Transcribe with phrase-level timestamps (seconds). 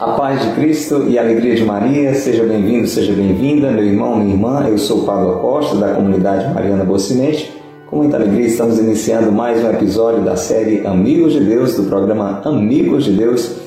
[0.00, 4.16] A paz de Cristo e a alegria de Maria, seja bem-vindo, seja bem-vinda, meu irmão,
[4.16, 4.66] minha irmã.
[4.68, 7.50] Eu sou Pablo Costa, da comunidade Mariana Bocimente.
[7.86, 12.42] Com muita alegria, estamos iniciando mais um episódio da série Amigos de Deus, do programa
[12.44, 13.63] Amigos de Deus,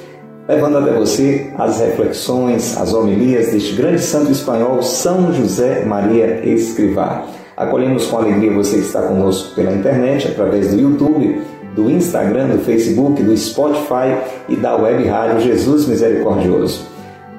[0.47, 7.25] levando até você as reflexões, as homilias deste grande santo espanhol, São José Maria Escrivá.
[7.55, 11.41] Acolhemos com alegria você que está conosco pela internet, através do YouTube
[11.77, 14.17] do Instagram, do Facebook, do Spotify
[14.49, 16.87] e da web rádio Jesus Misericordioso.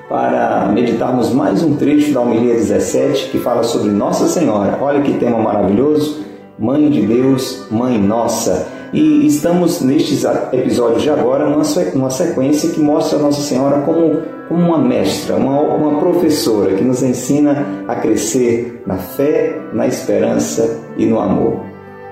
[0.08, 4.78] para meditarmos mais um trecho da homilia 17 que fala sobre Nossa Senhora.
[4.80, 6.24] Olha que tema maravilhoso!
[6.56, 8.68] Mãe de Deus, Mãe Nossa.
[8.92, 15.34] E estamos nestes episódios de agora numa sequência que mostra Nossa Senhora como, uma mestra,
[15.34, 21.58] uma professora que nos ensina a crescer na fé, na esperança e no amor.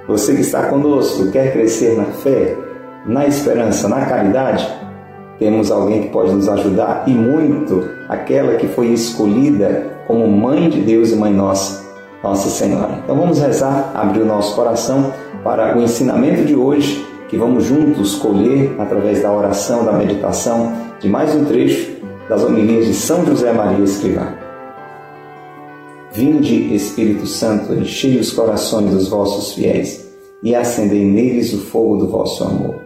[0.08, 2.56] Você que está conosco quer crescer na fé,
[3.06, 4.85] na esperança, na caridade?
[5.38, 10.80] Temos alguém que pode nos ajudar e muito, aquela que foi escolhida como Mãe de
[10.80, 11.84] Deus e Mãe Nossa,
[12.22, 13.00] Nossa Senhora.
[13.04, 15.12] Então vamos rezar, abrir o nosso coração
[15.44, 21.08] para o ensinamento de hoje, que vamos juntos colher através da oração, da meditação, de
[21.08, 21.96] mais um trecho
[22.28, 24.32] das homilias de São José Maria Escrivá.
[26.12, 30.06] Vinde, Espírito Santo, enchei os corações dos vossos fiéis
[30.42, 32.85] e acendei neles o fogo do vosso amor.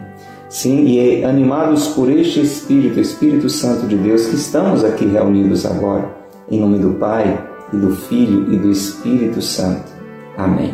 [0.51, 6.13] Sim, e animados por este Espírito, Espírito Santo de Deus, que estamos aqui reunidos agora,
[6.49, 7.41] em nome do Pai,
[7.71, 9.89] e do Filho e do Espírito Santo.
[10.37, 10.73] Amém.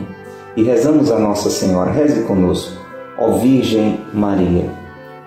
[0.56, 2.76] E rezamos a Nossa Senhora, reze conosco,
[3.20, 4.68] ó Virgem Maria,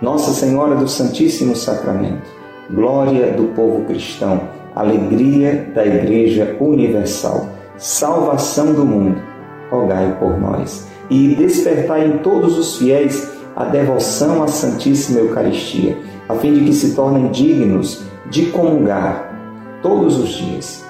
[0.02, 2.26] Nossa Senhora do Santíssimo Sacramento,
[2.72, 4.40] glória do povo cristão,
[4.74, 9.22] alegria da Igreja Universal, salvação do mundo,
[9.70, 10.88] rogai por nós.
[11.08, 15.96] E despertai em todos os fiéis a devoção à Santíssima Eucaristia,
[16.28, 20.84] a fim de que se tornem dignos de comungar todos os dias.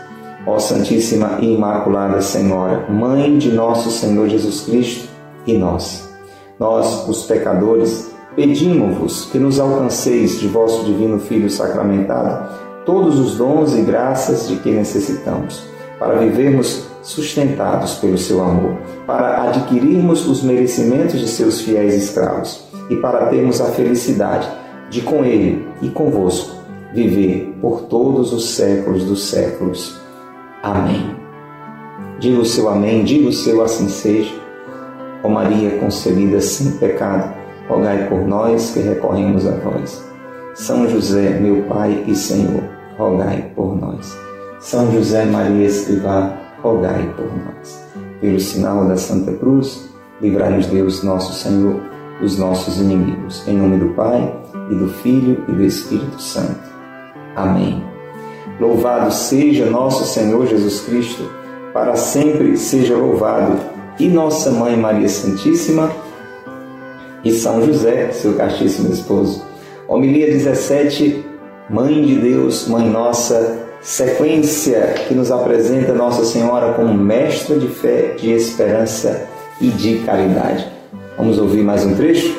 [0.47, 5.09] Ó Santíssima e Imaculada Senhora, Mãe de nosso Senhor Jesus Cristo
[5.47, 6.09] e nós,
[6.59, 12.49] nós, os pecadores, pedimos-vos que nos alcanceis de vosso Divino Filho sacramentado
[12.85, 15.63] todos os dons e graças de que necessitamos,
[15.99, 18.77] para vivermos sustentados pelo seu amor,
[19.07, 24.49] para adquirirmos os merecimentos de seus fiéis escravos e para termos a felicidade
[24.91, 26.61] de com ele e convosco
[26.93, 29.99] viver por todos os séculos dos séculos.
[30.63, 31.15] Amém.
[32.19, 34.35] Diga o seu amém, diga o seu assim seja.
[35.23, 37.35] Ó Maria concebida sem pecado,
[37.69, 40.05] rogai por nós que recorremos a vós.
[40.55, 42.63] São José, meu Pai e Senhor,
[42.99, 44.17] rogai por nós.
[44.59, 47.85] São José Maria Escrivá, rogai por nós.
[48.21, 49.89] Pelo sinal da Santa Cruz,
[50.21, 51.81] livrai-nos Deus, nosso Senhor,
[52.21, 53.47] dos nossos inimigos.
[53.49, 54.41] Em nome do Pai,
[54.71, 56.61] e do Filho e do Espírito Santo.
[57.35, 57.83] Amém.
[58.59, 61.31] Louvado seja nosso Senhor Jesus Cristo,
[61.73, 63.59] para sempre seja louvado,
[63.99, 65.91] e nossa Mãe Maria Santíssima,
[67.25, 69.45] e São José, seu castíssimo esposo.
[69.89, 71.25] Homilia 17,
[71.69, 78.15] Mãe de Deus, Mãe Nossa, sequência que nos apresenta Nossa Senhora como mestra de fé,
[78.19, 79.27] de esperança
[79.61, 80.67] e de caridade.
[81.17, 82.39] Vamos ouvir mais um trecho?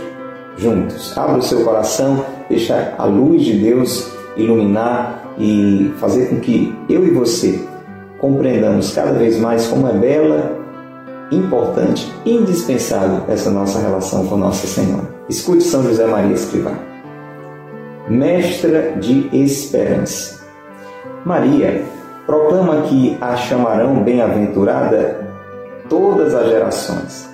[0.58, 1.18] Juntos.
[1.18, 7.06] Abra o seu coração, deixa a luz de Deus iluminar e fazer com que eu
[7.06, 7.60] e você
[8.20, 10.60] compreendamos cada vez mais como é bela,
[11.32, 15.10] importante, indispensável essa nossa relação com Nossa Senhora.
[15.28, 16.78] Escute São José Maria Escrivá.
[18.08, 20.41] Mestra de esperança.
[21.26, 21.84] Maria
[22.26, 25.28] proclama que a chamarão bem-aventurada
[25.90, 27.30] todas as gerações.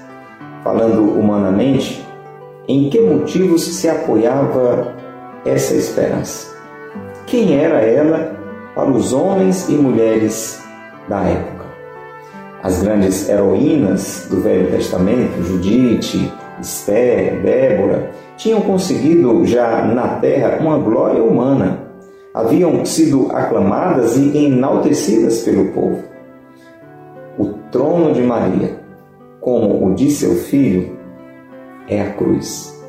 [0.64, 2.06] Falando humanamente,
[2.68, 4.94] em que motivos se apoiava
[5.46, 6.56] essa esperança?
[7.26, 8.36] Quem era ela
[8.76, 10.62] para os homens e mulheres
[11.08, 11.66] da época?
[12.64, 20.78] As grandes heroínas do Velho Testamento, Judite, Esther, Débora, tinham conseguido já na terra uma
[20.78, 21.87] glória humana.
[22.38, 26.04] Haviam sido aclamadas e enaltecidas pelo povo.
[27.36, 28.80] O trono de Maria,
[29.42, 30.96] como o de seu filho,
[31.88, 32.80] é a cruz.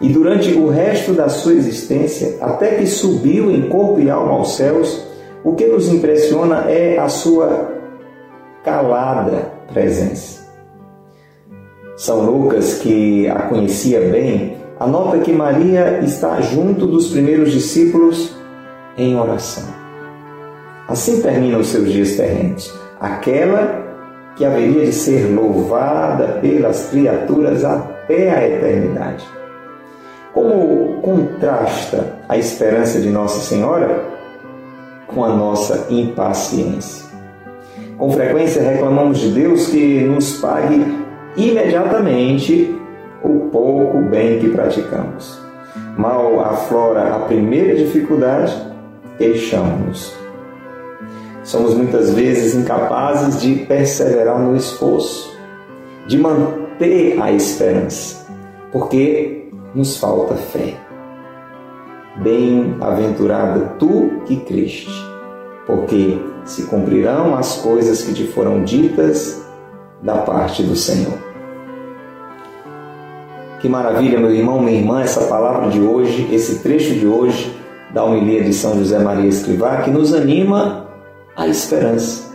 [0.00, 4.56] E durante o resto da sua existência, até que subiu em corpo e alma aos
[4.56, 5.06] céus,
[5.44, 7.74] o que nos impressiona é a sua
[8.64, 10.48] calada presença.
[11.94, 18.36] São Lucas, que a conhecia bem, anota que Maria está junto dos primeiros discípulos
[18.96, 19.64] em oração.
[20.88, 22.72] Assim terminam seus dias terrenos.
[23.00, 23.86] Aquela
[24.36, 29.26] que haveria de ser louvada pelas criaturas até a eternidade.
[30.32, 34.04] Como contrasta a esperança de Nossa Senhora
[35.08, 37.08] com a nossa impaciência?
[37.96, 40.86] Com frequência reclamamos de Deus que nos pague
[41.36, 42.78] imediatamente
[43.22, 45.40] o pouco bem que praticamos.
[45.96, 48.54] Mal aflora a primeira dificuldade,
[49.16, 50.18] queixamos-nos
[51.48, 55.34] somos muitas vezes incapazes de perseverar no esforço,
[56.06, 58.26] de manter a esperança,
[58.70, 60.74] porque nos falta fé.
[62.18, 64.92] Bem-aventurado tu que criste,
[65.66, 69.42] porque se cumprirão as coisas que te foram ditas
[70.02, 71.27] da parte do Senhor.
[73.60, 77.58] Que maravilha, meu irmão, minha irmã, essa palavra de hoje, esse trecho de hoje
[77.92, 80.86] da homilia de São José Maria Escrivá, que nos anima
[81.36, 82.32] a esperança,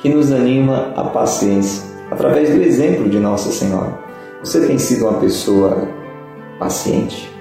[0.00, 3.96] que nos anima a paciência, através do exemplo de Nossa Senhora.
[4.42, 5.86] Você tem sido uma pessoa
[6.58, 7.32] paciente?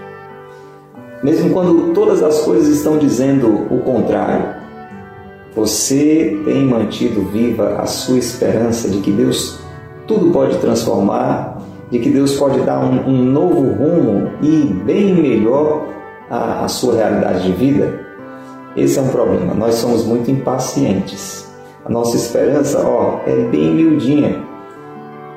[1.23, 4.61] Mesmo quando todas as coisas estão dizendo o contrário,
[5.55, 9.59] você tem mantido viva a sua esperança de que Deus
[10.07, 11.52] tudo pode transformar,
[11.93, 15.89] de que Deus pode dar um, um novo rumo e bem melhor
[16.27, 17.99] a, a sua realidade de vida?
[18.75, 19.53] Esse é um problema.
[19.53, 21.47] Nós somos muito impacientes.
[21.85, 24.41] A nossa esperança, ó, é bem miudinha.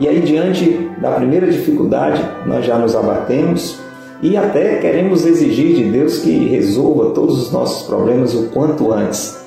[0.01, 3.79] E aí, diante da primeira dificuldade, nós já nos abatemos
[4.23, 9.45] e até queremos exigir de Deus que resolva todos os nossos problemas o quanto antes.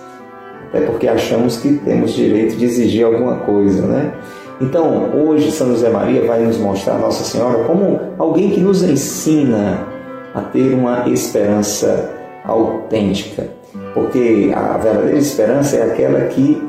[0.67, 4.13] Até porque achamos que temos direito de exigir alguma coisa, né?
[4.61, 9.87] Então, hoje, São José Maria vai nos mostrar Nossa Senhora como alguém que nos ensina
[10.33, 12.09] a ter uma esperança
[12.45, 13.59] autêntica
[13.93, 16.61] porque a verdadeira esperança é aquela que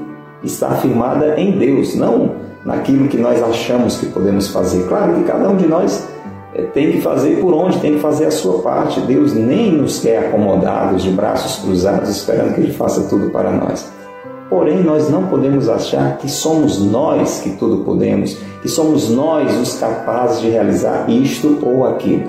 [0.43, 2.33] está afirmada em Deus, não
[2.65, 4.87] naquilo que nós achamos que podemos fazer.
[4.89, 6.07] Claro que cada um de nós
[6.55, 9.01] eh, tem que fazer por onde, tem que fazer a sua parte.
[9.01, 13.91] Deus nem nos quer acomodados, de braços cruzados, esperando que Ele faça tudo para nós.
[14.51, 19.79] Porém, nós não podemos achar que somos nós que tudo podemos, que somos nós os
[19.79, 22.29] capazes de realizar isto ou aquilo.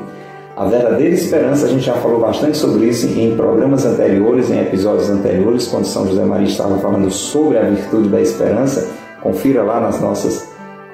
[0.55, 5.09] A verdadeira esperança, a gente já falou bastante sobre isso em programas anteriores, em episódios
[5.09, 8.87] anteriores, quando São José Maria estava falando sobre a virtude da esperança.
[9.23, 10.47] Confira lá nas nossas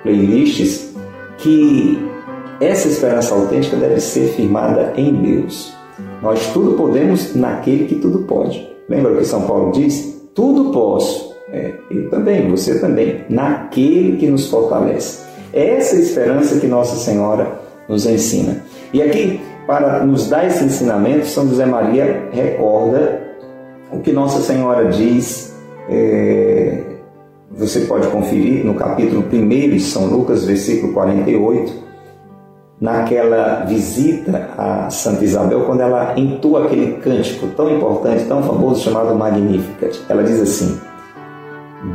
[0.03, 0.93] playlists
[1.39, 2.01] que
[2.61, 5.73] essa esperança autêntica deve ser firmada em Deus.
[6.21, 8.65] Nós tudo podemos naquele que tudo pode.
[8.87, 10.16] Lembra o que São Paulo diz?
[10.37, 11.35] Tudo posso.
[11.51, 15.25] É, eu também, você também, naquele que nos fortalece.
[15.51, 18.63] É essa esperança que Nossa Senhora nos ensina.
[18.93, 23.19] E aqui para nos dar esse ensinamento, São José Maria recorda
[23.91, 25.55] o que Nossa Senhora diz.
[25.89, 26.83] É,
[27.49, 31.86] você pode conferir no capítulo 1 de São Lucas, versículo 48,
[32.79, 39.15] naquela visita a Santa Isabel, quando ela entoa aquele cântico tão importante, tão famoso, chamado
[39.15, 39.99] Magnificat.
[40.07, 40.79] Ela diz assim: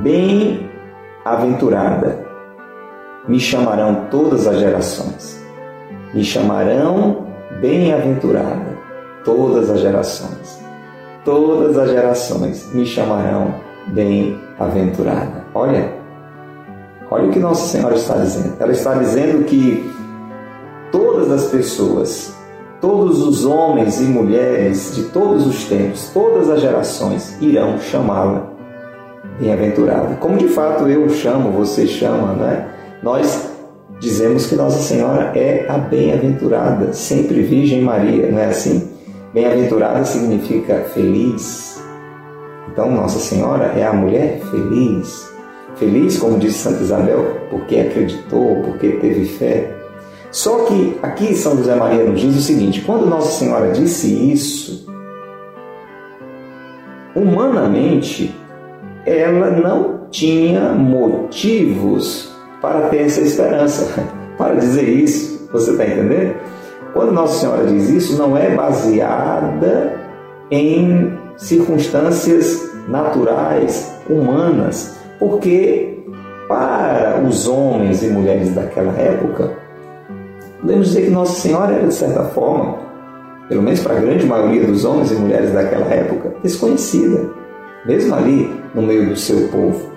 [0.02, 2.26] Bem-aventurada,
[3.26, 5.40] me chamarão todas as gerações,
[6.12, 7.28] me chamarão
[7.60, 8.72] bem-aventurada
[9.24, 10.60] todas as gerações.
[11.24, 13.54] Todas as gerações me chamarão
[13.88, 15.44] bem-aventurada.
[15.54, 15.92] Olha,
[17.10, 18.56] olha o que Nossa Senhora está dizendo.
[18.58, 19.88] Ela está dizendo que
[21.32, 22.34] as pessoas,
[22.80, 28.52] todos os homens e mulheres de todos os tempos, todas as gerações irão chamá-la
[29.40, 30.16] bem-aventurada.
[30.16, 32.68] Como de fato eu chamo, você chama, né?
[33.02, 33.50] Nós
[33.98, 38.90] dizemos que Nossa Senhora é a bem-aventurada, sempre Virgem Maria, não é assim?
[39.32, 41.82] Bem-aventurada significa feliz.
[42.70, 45.30] Então, Nossa Senhora é a mulher feliz.
[45.76, 49.81] Feliz, como disse Santa Isabel, porque acreditou, porque teve fé.
[50.32, 54.86] Só que aqui São José Maria nos diz o seguinte: quando Nossa Senhora disse isso,
[57.14, 58.34] humanamente,
[59.04, 64.02] ela não tinha motivos para ter essa esperança,
[64.38, 65.48] para dizer isso.
[65.52, 66.34] Você está entendendo?
[66.94, 70.00] Quando Nossa Senhora diz isso, não é baseada
[70.50, 76.04] em circunstâncias naturais, humanas, porque
[76.48, 79.61] para os homens e mulheres daquela época,
[80.62, 82.78] podemos dizer que Nossa Senhora era, de certa forma,
[83.48, 87.28] pelo menos para a grande maioria dos homens e mulheres daquela época, desconhecida,
[87.84, 89.90] mesmo ali no meio do seu povo.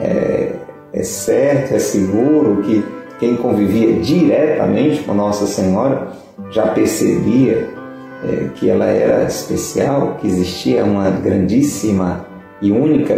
[0.00, 0.52] É,
[0.92, 2.84] é certo, é seguro que
[3.18, 6.08] quem convivia diretamente com Nossa Senhora
[6.50, 7.68] já percebia
[8.24, 12.26] é, que ela era especial, que existia uma grandíssima
[12.60, 13.14] e única,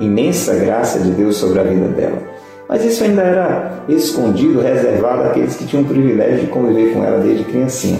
[0.00, 2.31] imensa graça de Deus sobre a vida dela.
[2.72, 7.18] Mas isso ainda era escondido, reservado àqueles que tinham o privilégio de conviver com ela
[7.18, 7.98] desde criancinha.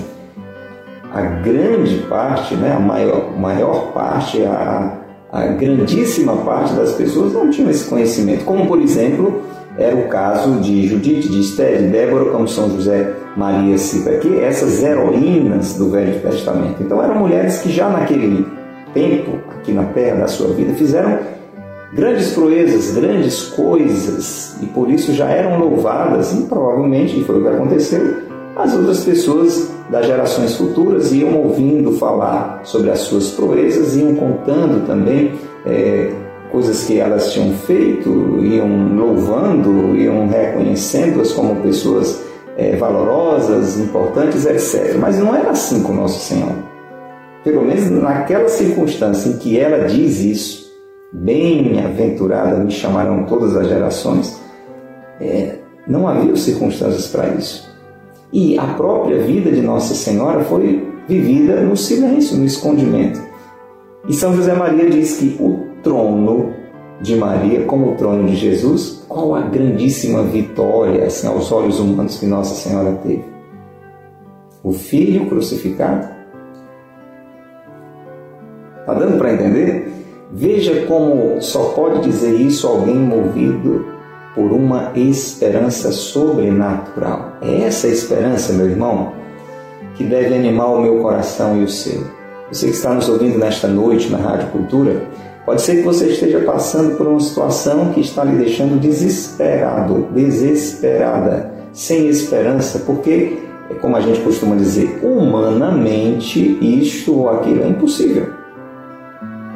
[1.12, 4.95] A grande parte, né, a maior, maior parte, a,
[5.31, 9.43] a grandíssima parte das pessoas não tinham esse conhecimento, como por exemplo
[9.76, 14.38] era o caso de Judite, de Esté, de Débora, como São José Maria cita aqui,
[14.38, 16.83] essas heroínas do Velho Testamento.
[16.83, 18.47] Então eram mulheres que já naquele
[18.95, 21.19] tempo, aqui na terra da sua vida, fizeram
[21.93, 27.49] grandes proezas, grandes coisas, e por isso já eram louvadas, e provavelmente, foi o que
[27.49, 28.17] aconteceu,
[28.57, 34.87] as outras pessoas das gerações futuras iam ouvindo falar sobre as suas proezas, iam contando
[34.87, 35.33] também
[35.67, 36.13] é,
[36.51, 38.09] coisas que elas tinham feito,
[38.43, 42.23] iam louvando, iam reconhecendo-as como pessoas
[42.57, 44.97] é, valorosas, importantes, etc.
[44.99, 46.53] Mas não era assim com Nosso Senhor.
[47.43, 50.62] Pelo menos naquela circunstância em que ela diz isso,
[51.12, 54.40] bem-aventurada me chamarão todas as gerações,
[55.21, 57.71] é, não havia circunstâncias para isso.
[58.33, 63.21] E a própria vida de Nossa Senhora foi vivida no silêncio, no escondimento.
[64.09, 66.54] E São José Maria diz que o trono
[67.00, 72.19] de Maria, como o trono de Jesus, qual a grandíssima vitória, assim, aos olhos humanos
[72.19, 73.25] que Nossa Senhora teve?
[74.62, 76.09] O Filho crucificado?
[78.81, 79.92] Está dando para entender?
[80.35, 83.85] Veja como só pode dizer isso alguém movido
[84.35, 87.35] por uma esperança sobrenatural.
[87.43, 89.12] É essa esperança, meu irmão,
[89.95, 92.05] que deve animar o meu coração e o seu.
[92.51, 95.03] Você que está nos ouvindo nesta noite na Rádio Cultura,
[95.45, 101.53] pode ser que você esteja passando por uma situação que está lhe deixando desesperado, desesperada,
[101.75, 103.37] sem esperança, porque,
[103.71, 108.42] é como a gente costuma dizer, humanamente isto ou aquilo é impossível.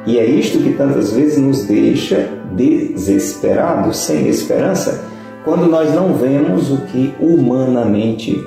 [0.06, 5.04] E é isto que tantas vezes nos deixa desesperados, sem esperança,
[5.44, 8.40] quando nós não vemos o que humanamente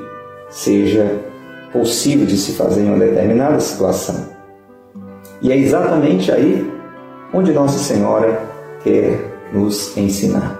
[0.50, 1.20] seja
[1.74, 4.30] possível de se fazer em uma determinada situação.
[5.42, 6.70] E é exatamente aí
[7.34, 8.42] onde Nossa Senhora
[8.82, 9.20] quer
[9.54, 10.58] nos ensinar.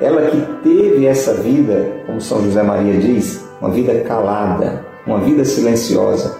[0.00, 5.44] Ela que teve essa vida, como São José Maria diz, uma vida calada, uma vida
[5.44, 6.38] silenciosa.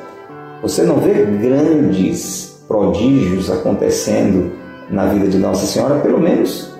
[0.63, 4.53] Você não vê grandes prodígios acontecendo
[4.89, 6.71] na vida de Nossa Senhora, pelo menos,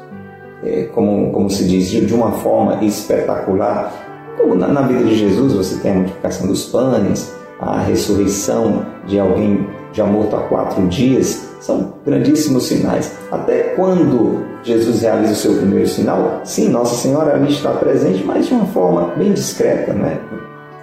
[0.63, 3.93] é, como, como se diz, de uma forma espetacular.
[4.39, 9.19] Como na, na vida de Jesus você tem a multiplicação dos pães, a ressurreição de
[9.19, 13.13] alguém já morto há quatro dias, são grandíssimos sinais.
[13.33, 18.47] Até quando Jesus realiza o seu primeiro sinal, sim, Nossa Senhora ali está presente, mas
[18.47, 20.21] de uma forma bem discreta, né?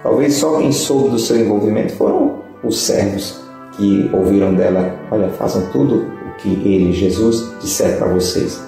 [0.02, 3.47] Talvez só quem soube do seu envolvimento foram os servos
[3.78, 8.60] que ouviram dela: olha, façam tudo o que ele, Jesus, disser para vocês.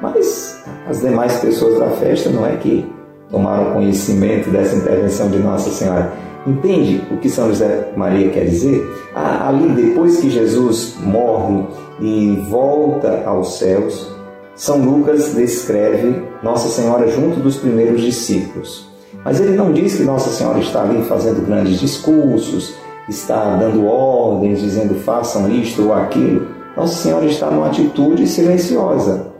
[0.00, 2.86] Mas as demais pessoas da festa não é que
[3.30, 6.12] tomaram conhecimento dessa intervenção de Nossa Senhora.
[6.46, 8.88] Entende o que São José Maria quer dizer?
[9.14, 11.64] Ah, ali, depois que Jesus morre
[12.00, 14.08] e volta aos céus,
[14.54, 18.88] São Lucas descreve Nossa Senhora junto dos primeiros discípulos.
[19.24, 22.74] Mas ele não diz que Nossa Senhora está ali fazendo grandes discursos,
[23.08, 26.46] está dando ordens, dizendo façam isto ou aquilo.
[26.76, 29.32] Nossa Senhora está numa atitude silenciosa,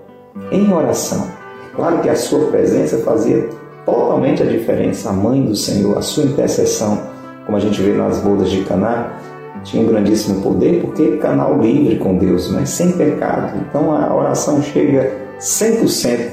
[0.51, 1.27] em oração.
[1.75, 3.49] Claro que a sua presença fazia
[3.85, 5.11] totalmente a diferença.
[5.11, 7.01] A mãe do Senhor, a sua intercessão,
[7.47, 9.13] como a gente vê nas bodas de Caná,
[9.63, 12.65] tinha um grandíssimo poder porque canal livre com Deus, né?
[12.67, 13.59] sem pecado.
[13.69, 16.31] Então a oração chega 100%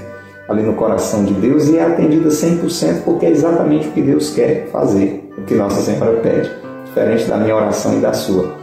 [0.48, 4.32] ali no coração de Deus e é atendida 100% porque é exatamente o que Deus
[4.32, 6.50] quer fazer, o que Nossa Senhora pede,
[6.96, 8.56] diferente da minha oração e da sua.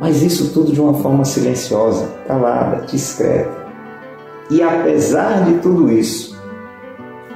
[0.00, 3.52] Mas isso tudo de uma forma silenciosa, calada, discreta.
[4.50, 6.40] E apesar de tudo isso,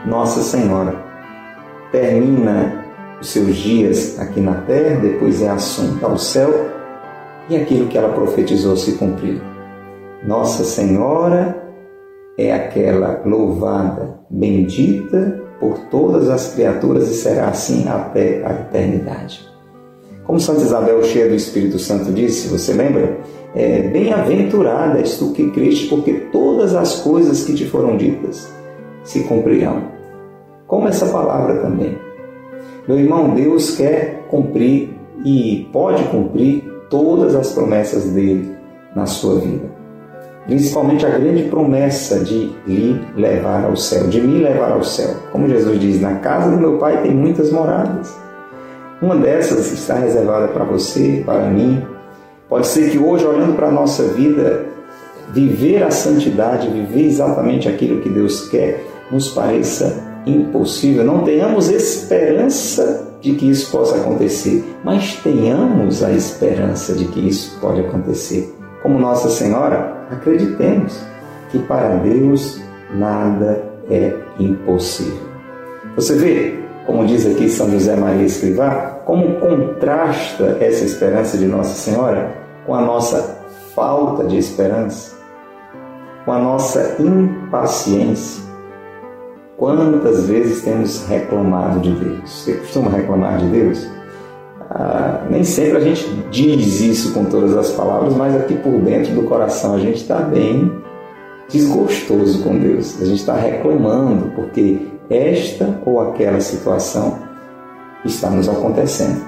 [0.06, 0.96] Nossa Senhora
[1.92, 2.84] termina
[3.20, 6.70] os seus dias aqui na terra, depois é assunta ao céu
[7.48, 9.40] e aquilo que ela profetizou se cumpriu.
[10.26, 11.70] Nossa Senhora
[12.36, 19.57] é aquela louvada, bendita por todas as criaturas e será assim até a eternidade.
[20.28, 23.16] Como Santa Isabel, cheia do Espírito Santo, disse, você lembra?
[23.54, 28.46] É, Bem-aventurada és tu que criste, porque todas as coisas que te foram ditas
[29.02, 29.84] se cumprirão.
[30.66, 31.96] Como essa palavra também.
[32.86, 34.90] Meu irmão, Deus quer cumprir
[35.24, 38.54] e pode cumprir todas as promessas dele
[38.94, 39.78] na sua vida
[40.46, 45.14] principalmente a grande promessa de lhe levar ao céu, de me levar ao céu.
[45.30, 48.27] Como Jesus diz, na casa do meu Pai tem muitas moradas.
[49.00, 51.86] Uma dessas está reservada para você, para mim.
[52.48, 54.66] Pode ser que hoje, olhando para a nossa vida,
[55.32, 61.04] viver a santidade, viver exatamente aquilo que Deus quer, nos pareça impossível.
[61.04, 67.56] Não tenhamos esperança de que isso possa acontecer, mas tenhamos a esperança de que isso
[67.60, 68.52] pode acontecer.
[68.82, 70.98] Como Nossa Senhora, acreditemos
[71.50, 72.60] que para Deus
[72.94, 75.28] nada é impossível.
[75.96, 81.74] Você vê, como diz aqui São José Maria Escrivá, como contrasta essa esperança de Nossa
[81.74, 83.42] Senhora com a nossa
[83.74, 85.14] falta de esperança,
[86.24, 88.42] com a nossa impaciência.
[89.58, 92.30] Quantas vezes temos reclamado de Deus?
[92.30, 93.86] Você costuma reclamar de Deus?
[94.70, 99.12] Ah, nem sempre a gente diz isso com todas as palavras, mas aqui por dentro
[99.14, 100.72] do coração a gente está bem
[101.50, 102.98] desgostoso com Deus.
[103.02, 107.18] A gente está reclamando porque esta ou aquela situação
[108.04, 109.24] está nos acontecendo.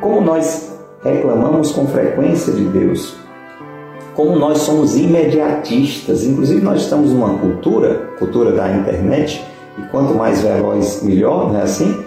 [0.00, 3.16] Como nós reclamamos com frequência de Deus,
[4.14, 9.42] como nós somos imediatistas, inclusive nós estamos numa cultura, cultura da internet,
[9.78, 12.04] e quanto mais veloz, melhor, não é assim?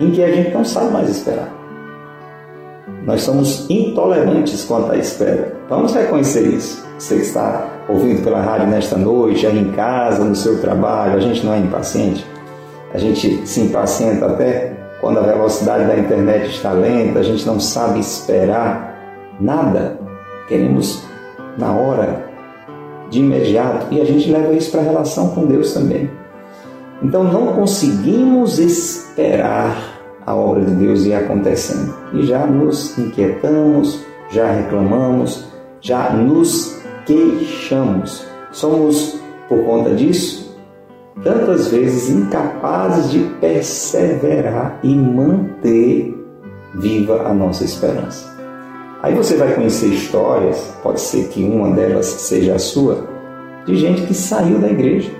[0.00, 1.54] Em que a gente não sabe mais esperar.
[3.04, 5.56] Nós somos intolerantes quanto à espera.
[5.68, 6.84] Vamos reconhecer isso.
[6.98, 11.46] Você está ouvindo pela rádio nesta noite, aí em casa, no seu trabalho, a gente
[11.46, 12.26] não é impaciente.
[12.92, 17.60] A gente se impacienta até quando a velocidade da internet está lenta, a gente não
[17.60, 19.98] sabe esperar nada.
[20.48, 21.04] Queremos
[21.56, 22.24] na hora,
[23.10, 26.10] de imediato, e a gente leva isso para a relação com Deus também.
[27.02, 31.94] Então não conseguimos esperar a obra de Deus ia acontecendo.
[32.12, 35.44] E já nos inquietamos, já reclamamos,
[35.80, 38.26] já nos queixamos.
[38.50, 40.47] Somos, por conta disso,
[41.22, 46.14] tantas vezes incapazes de perseverar e manter
[46.74, 48.36] viva a nossa esperança.
[49.02, 53.06] Aí você vai conhecer histórias, pode ser que uma delas seja a sua,
[53.64, 55.10] de gente que saiu da igreja.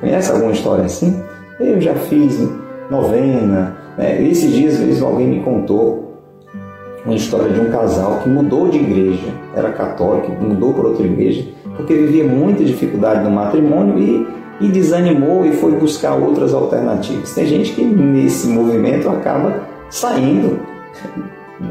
[0.00, 1.22] Conhece alguma história assim?
[1.58, 2.46] Eu já fiz
[2.90, 6.10] novena, é, esses dias alguém me contou
[7.04, 11.48] uma história de um casal que mudou de igreja, era católico, mudou para outra igreja,
[11.76, 14.26] porque vivia muita dificuldade no matrimônio e,
[14.60, 17.34] e desanimou e foi buscar outras alternativas.
[17.34, 20.60] Tem gente que nesse movimento acaba saindo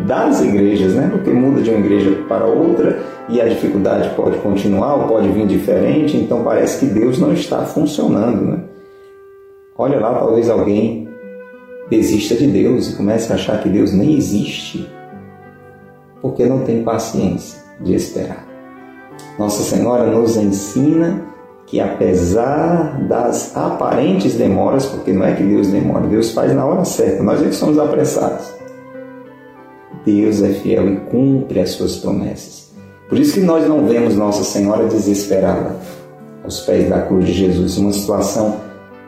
[0.06, 1.10] das igrejas, né?
[1.12, 5.45] Porque muda de uma igreja para outra e a dificuldade pode continuar ou pode vir
[5.45, 8.63] diferente, então parece que Deus não está funcionando, né?
[9.78, 11.08] Olha lá, talvez alguém
[11.89, 14.89] desista de Deus e comece a achar que Deus nem existe,
[16.21, 18.45] porque não tem paciência de esperar.
[19.38, 21.25] Nossa Senhora nos ensina
[21.69, 26.84] que apesar das aparentes demoras, porque não é que Deus demora, Deus faz na hora
[26.84, 28.51] certa, nós é que somos apressados.
[30.03, 32.71] Deus é fiel e cumpre as suas promessas.
[33.08, 35.75] Por isso que nós não vemos Nossa Senhora desesperada
[36.43, 38.58] aos pés da cruz de Jesus, uma situação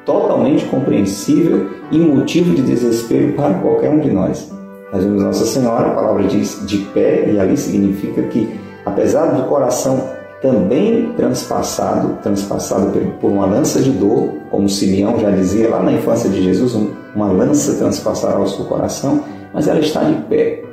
[0.05, 4.51] totalmente compreensível e motivo de desespero para qualquer um de nós.
[4.93, 9.47] Nós vemos Nossa Senhora, a palavra diz de pé, e ali significa que, apesar do
[9.47, 15.93] coração também transpassado, transpassado por uma lança de dor, como Simeão já dizia lá na
[15.93, 16.75] infância de Jesus,
[17.15, 19.23] uma lança transpassará o seu coração,
[19.53, 20.63] mas ela está de pé.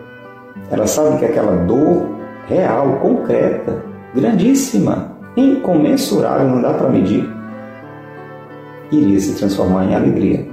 [0.70, 2.08] Ela sabe que aquela dor
[2.48, 7.28] real, concreta, grandíssima, incomensurável, não dá para medir,
[8.90, 10.46] iria se transformar em alegria.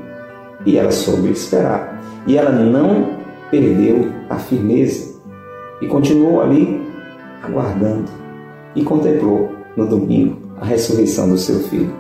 [0.66, 2.02] E ela soube esperar.
[2.28, 3.12] E ela não
[3.52, 5.16] perdeu a firmeza
[5.82, 6.82] e continuou ali
[7.44, 8.25] aguardando
[8.76, 11.94] e contemplou no domingo a ressurreição do seu filho.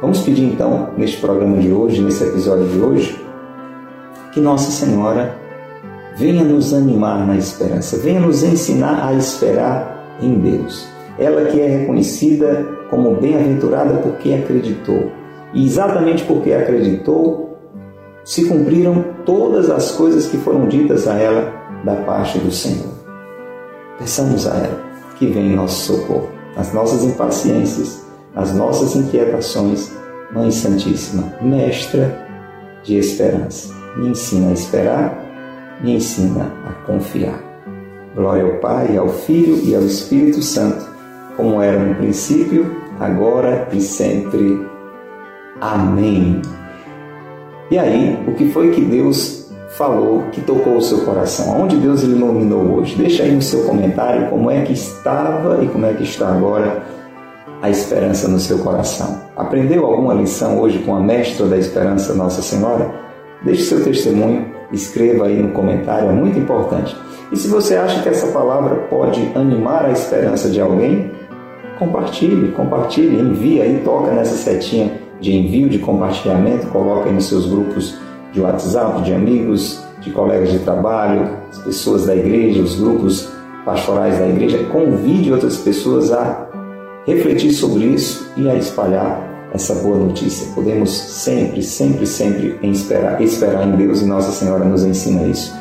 [0.00, 3.26] Vamos pedir então, neste programa de hoje, nesse episódio de hoje,
[4.32, 5.36] que Nossa Senhora
[6.16, 10.86] venha nos animar na esperança, venha nos ensinar a esperar em Deus.
[11.18, 15.10] Ela que é reconhecida como bem-aventurada porque acreditou.
[15.54, 17.58] E exatamente porque acreditou,
[18.22, 21.52] se cumpriram todas as coisas que foram ditas a ela
[21.84, 22.92] da parte do Senhor.
[23.98, 24.85] Peçamos a ela
[25.18, 29.92] que venha em nosso socorro, nas nossas impaciências, nas nossas inquietações.
[30.32, 32.26] Mãe Santíssima, Mestra
[32.82, 37.40] de esperança, me ensina a esperar, me ensina a confiar.
[38.14, 40.88] Glória ao Pai, ao Filho e ao Espírito Santo,
[41.36, 44.66] como era no princípio, agora e sempre.
[45.60, 46.42] Amém.
[47.70, 49.35] E aí, o que foi que Deus
[49.70, 51.60] falou que tocou o seu coração?
[51.60, 52.96] Onde Deus iluminou hoje?
[52.96, 56.82] Deixa aí no seu comentário como é que estava e como é que está agora
[57.60, 59.20] a esperança no seu coração.
[59.36, 62.90] Aprendeu alguma lição hoje com a mestra da esperança, Nossa Senhora?
[63.42, 66.96] Deixe seu testemunho, escreva aí no comentário, é muito importante.
[67.32, 71.10] E se você acha que essa palavra pode animar a esperança de alguém,
[71.78, 77.46] compartilhe, compartilhe, envie aí, toca nessa setinha de envio, de compartilhamento, coloca aí nos seus
[77.46, 77.98] grupos
[78.32, 83.28] de WhatsApp, de amigos, de colegas de trabalho, as pessoas da igreja, os grupos
[83.64, 84.64] pastorais da igreja.
[84.72, 86.48] Convide outras pessoas a
[87.06, 90.52] refletir sobre isso e a espalhar essa boa notícia.
[90.54, 95.54] Podemos sempre, sempre, sempre esperar, esperar em Deus e Nossa Senhora nos ensina isso.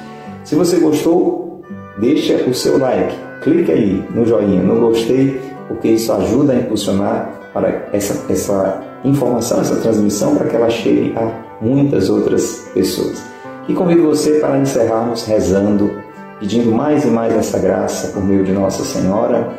[0.43, 1.61] Se você gostou,
[1.99, 7.49] deixa o seu like, clique aí no joinha, no gostei, porque isso ajuda a impulsionar
[7.53, 13.23] para essa, essa informação, essa transmissão, para que ela chegue a muitas outras pessoas.
[13.67, 15.91] E convido você para encerrarmos rezando,
[16.39, 19.51] pedindo mais e mais essa graça por meio de Nossa Senhora.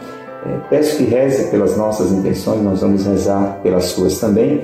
[0.46, 4.62] É, peço que reze pelas nossas intenções, nós vamos rezar pelas suas também.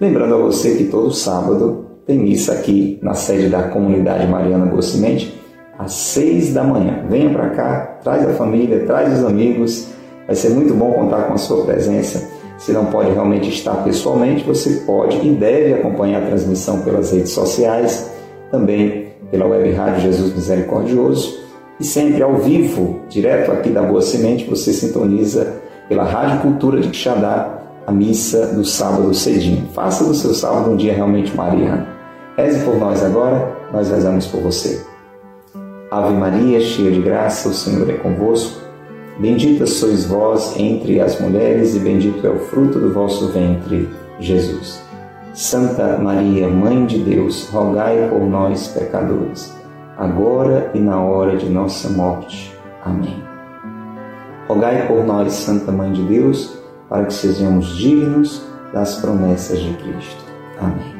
[0.00, 4.82] Lembrando a você que todo sábado tem missa aqui na sede da comunidade Mariana Boa
[4.82, 5.40] Semente,
[5.78, 7.04] às seis da manhã.
[7.08, 9.88] Venha para cá, traz a família, traz os amigos.
[10.26, 12.33] Vai ser muito bom contar com a sua presença.
[12.56, 17.32] Se não pode realmente estar pessoalmente, você pode e deve acompanhar a transmissão pelas redes
[17.32, 18.10] sociais,
[18.50, 21.44] também pela web rádio Jesus Misericordioso
[21.78, 25.54] e sempre ao vivo, direto aqui da Boa Semente, você sintoniza
[25.88, 29.68] pela Rádio Cultura de Quixadá a missa do sábado cedinho.
[29.74, 31.86] Faça do seu sábado um dia realmente mariano.
[32.36, 34.80] Reze por nós agora, nós rezamos por você.
[35.90, 38.63] Ave Maria, cheia de graça, o Senhor é convosco.
[39.18, 44.82] Bendita sois vós entre as mulheres, e bendito é o fruto do vosso ventre, Jesus.
[45.32, 49.54] Santa Maria, Mãe de Deus, rogai por nós, pecadores,
[49.96, 52.52] agora e na hora de nossa morte.
[52.84, 53.22] Amém.
[54.48, 56.56] Rogai por nós, Santa Mãe de Deus,
[56.88, 60.24] para que sejamos dignos das promessas de Cristo.
[60.60, 60.94] Amém.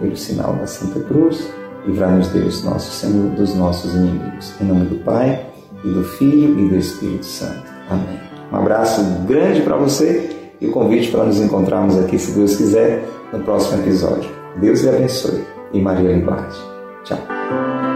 [0.00, 1.48] Pelo sinal da Santa Cruz,
[1.86, 4.52] livrai-nos Deus, nosso Senhor, dos nossos inimigos.
[4.60, 5.49] Em nome do Pai,
[5.84, 7.64] e do Filho e do Espírito Santo.
[7.88, 8.20] Amém.
[8.52, 13.04] Um abraço grande para você e o convite para nos encontrarmos aqui, se Deus quiser,
[13.32, 14.30] no próximo episódio.
[14.56, 16.56] Deus lhe abençoe e Maria lhe guarde.
[17.04, 17.89] Tchau.